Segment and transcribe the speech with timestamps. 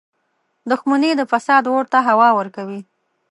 [0.69, 2.81] •دښمني د فساد اور ته هوا ورکوي.